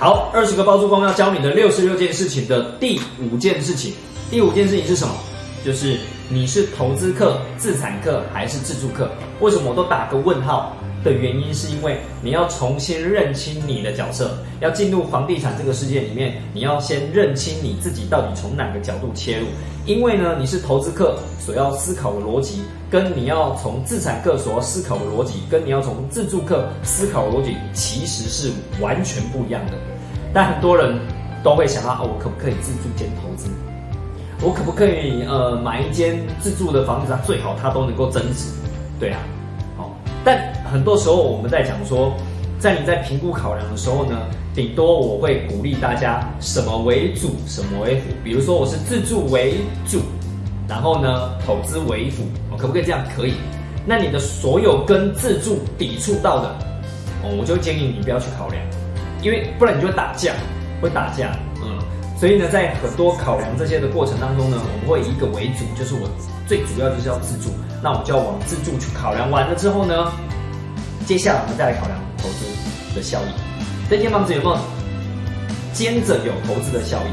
[0.00, 3.94] 好，二十个包租公要教你的六十六件事情的第五件事情，
[4.30, 5.12] 第五件事情是什么？
[5.64, 9.10] 就是你是投资客、自产客还是自助客？
[9.40, 10.76] 为什么我都打个问号？
[11.08, 19.46] 的原因是因为你要重新认清你的角色，要进入房地产这个世界里面，你要先认清你自己到底从哪个角度切入。
[19.86, 29.72] 因为呢，你是投资客所要思考的逻辑，跟你要从自产客所要思考的逻辑，跟你要从自住客思考的逻辑，其实是完全不一样的。
[30.34, 30.94] 但很多人
[31.42, 33.48] 都会想到，哦，我可不可以自住兼投资？
[34.42, 37.10] 我可不可以呃买一间自住的房子？
[37.10, 38.50] 它最好它都能够增值，
[39.00, 39.18] 对啊。
[40.24, 42.12] 但很多时候我们在讲说，
[42.58, 44.18] 在你在评估考量的时候呢，
[44.54, 48.02] 顶多我会鼓励大家什么为主，什么为辅。
[48.22, 49.54] 比如说我是自住为
[49.88, 50.00] 主，
[50.68, 52.24] 然后呢投资为辅，
[52.56, 53.02] 可不可以这样？
[53.16, 53.34] 可以。
[53.86, 56.48] 那你的所有跟自住抵触到的，
[57.22, 58.62] 哦，我就建议你不要去考量，
[59.22, 60.34] 因为不然你就会打架，
[60.82, 61.34] 会打架。
[61.62, 61.78] 嗯，
[62.18, 66.06] 所以呢，在很多考量这些的过程当中呢，我们会以一个为主，就是我
[66.46, 67.50] 最主要就是要自住。
[67.82, 70.12] 那我就要往自住去考量完了之后呢，
[71.08, 72.44] 接下来我们再来考量投资
[72.94, 73.32] 的效益。
[73.88, 74.58] 这间房子有没有
[75.72, 77.08] 兼着有投资的效益？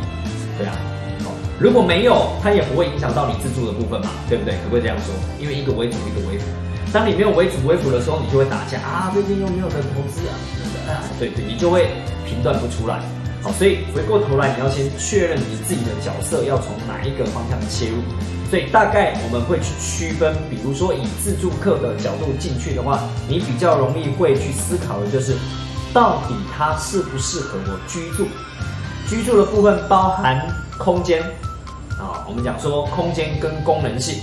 [0.58, 0.76] 对啊，
[1.24, 4.56] 哦，如果没有，它也不会影响到你自住的部分嘛，对不对？
[4.56, 5.16] 可不可以这样说？
[5.40, 6.44] 因为一个为主，一个为辅。
[6.92, 9.12] 当你没有为主为辅的时候，你就会打架啊！
[9.14, 10.36] 最近又没有的投资啊，
[10.92, 11.88] 啊，对对，你就会
[12.28, 13.00] 评断不出来。
[13.46, 17.98] 好，所以回过头来，你要先确认你自己的角色要从哪一个方向切入。
[18.50, 25.36] 所以大概我们会去区分，比如说以自住客的角度进去的话，你比较容易会去思考的就是，
[25.94, 28.26] 到底它适不适合我居住？
[29.08, 30.42] 居住的部分包含
[30.80, 31.22] 空间
[32.00, 34.22] 啊，我们讲说空间跟功能性，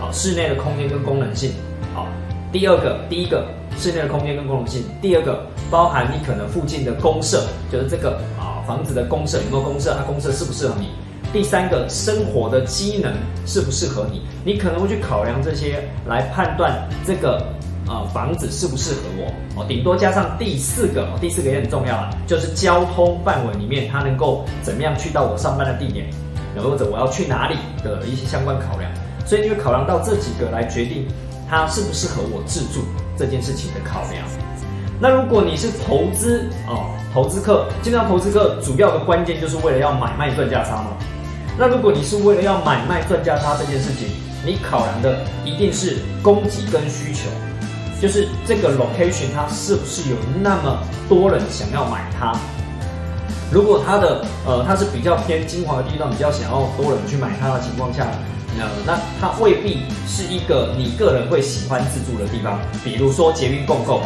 [0.00, 1.52] 啊，室内的空间跟功能性，
[1.94, 2.08] 好，
[2.50, 10.88] 第二个，第一个室内的空间跟功能性，第二个包含你可能附近的公社，就是这个啊房子的公社有没有公社，它公社适不适合你？
[11.32, 13.12] 第三个生活的机能
[13.44, 14.22] 适不适合你？
[14.44, 17.44] 你可能会去考量这些来判断这个
[17.88, 19.66] 呃房子适不适合我哦。
[19.68, 26.06] 顶多加上第四个，第四个也很重要啊，就是交通范围里面它能够怎么样去到我上班的地点，
[26.54, 28.88] 然后或者我要去哪里的一些相关考量。
[29.26, 31.08] 所以你会考量到这几个来决定
[31.48, 32.84] 它适不适合我自住
[33.18, 34.24] 这件事情的考量。
[35.04, 40.96] 那如果你是投资哦，投资客，基本上投资客主要的关键就是为了要买卖赚价差嘛。
[41.58, 44.08] 那如果你是为了要买卖赚价差这件事情，
[44.46, 47.28] 你考量的一定是供给跟需求，
[48.00, 52.32] 就是这个 location 它是不是有那么多人想要买它？
[53.52, 58.06] 如果它的呃它是比较偏精华的地段，比较想要多人去买它的情况下，
[58.58, 62.58] 呃那它未必是一个你个人会喜欢自住的地方。
[62.82, 64.00] 比如说捷运共购，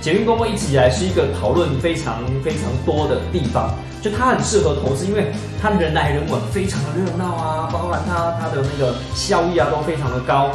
[0.00, 3.74] 捷运共购一直以来是一个讨论非常非常多的地方。
[4.00, 5.26] 就它很适合投资，因为
[5.60, 10.50] 它人来人往，非常的热闹啊，包含它它的那个效益啊都非常的高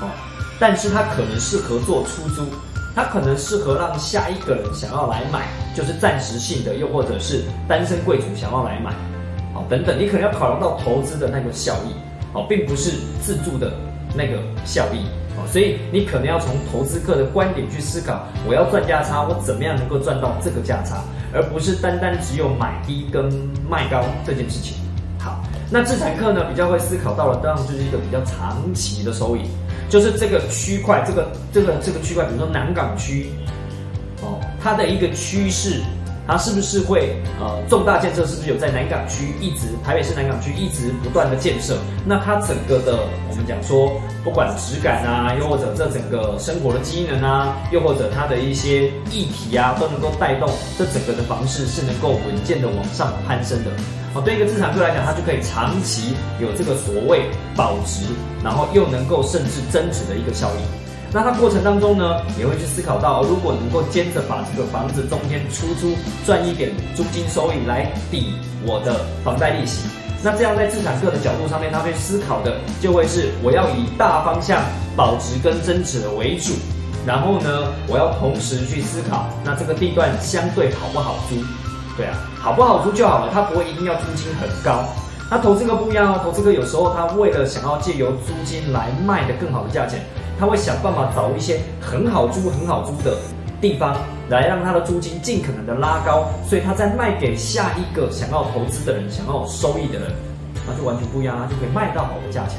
[0.00, 0.10] 哦。
[0.58, 2.44] 但是它可能适合做出租，
[2.92, 8.92] 它可能适合让下一个人想要来买，就是暂时性的，又或者是单身贵族想要来买，
[9.54, 11.94] 好等等，你可能要考量到投资的那个效益，
[12.32, 12.90] 哦，并不是
[13.22, 13.72] 自住的
[14.16, 15.06] 那个效益。
[15.46, 21.02] 所以你可能要从投资客的观点去思考，我要赚价差，我怎么样能够赚到这个价差，
[21.32, 23.32] 而不是单单只有买低跟
[23.68, 24.76] 卖高这件事情。
[25.18, 29.42] 好，那自产客呢比较会思考到了，当然就是一个比较长期的收益，
[29.88, 33.30] 就是这个区块，这个这个这个区块，比如说南港区，
[34.22, 35.80] 哦，它的一个趋势。
[36.30, 38.24] 它是不是会呃重大建设？
[38.24, 41.76] 是不是有在南港区一直台北市南港区一直不断的建设？
[42.06, 50.48] 那它整个的我们讲说，不管质感啊，又或者这整个生活的机能啊，又或者它的一些议题啊，都能够带动
[50.78, 53.70] 这整个的房市是能够稳健的往上攀升的。
[54.14, 58.06] 哦，对一个资产客来讲，它就可以长期有这个所谓保值，
[58.44, 60.79] 然后又能够甚至增值的一个效应。
[61.12, 68.32] 那它过程当中呢，也会去思考到，如果能够兼着把这个房子中间出租，赚一点租金收益来抵
[68.64, 69.88] 我的房贷利息，
[70.22, 74.62] 那这样在资产客的角度上面，他会思考的就会是我要以大方向
[74.96, 76.52] 保值跟增值的为主，
[77.04, 81.34] 然后呢，我要同时去思考，那这个地段相对好不好租？
[81.96, 84.84] 对啊，好不好租就好了，它不会一定要租金很高。
[85.30, 90.00] 那投资客不一样哦，投资客有时候他为了想要借由租金来卖的更好的价钱。
[90.40, 93.14] 他会想办法找一些很好租、很好租的
[93.60, 93.94] 地方，
[94.30, 100.10] 来让他的租金尽可能的拉高，所以他在卖给下一个想要投资的人、想要收益的人，
[100.66, 102.58] 那就完全不一样啊，就可以卖到好的价钱。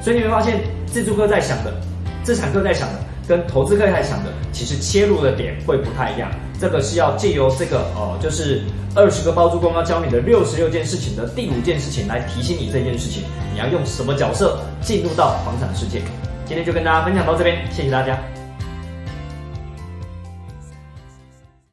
[0.00, 1.74] 所以你会发现，自住客在想的、
[2.22, 6.30] 资产客在想的，跟投资客还想的，其实切入的点会不太一样。
[6.58, 8.62] 这个是要借由这个呃，就是
[8.96, 13.22] 二十个包租公要教你的六十六件事情的第五件事情来提醒你这件事情，
[13.52, 16.00] 你要用什么角色进入到房产世界。
[16.46, 18.18] 今天就跟大家分享到这边，谢谢大家。